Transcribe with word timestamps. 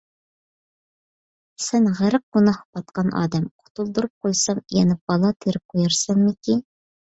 سەن 1.65 1.89
غەرق 1.99 2.23
گۇناھقا 2.37 2.73
پاتقان 2.79 3.13
ئادەم، 3.21 3.47
قۇتۇلدۇرۇپ 3.65 4.27
قويسام، 4.29 4.65
يەنە 4.81 4.99
بالا 5.07 5.33
تېرىپ 5.45 5.67
قويارسەنمىكىن؟ 5.77 6.69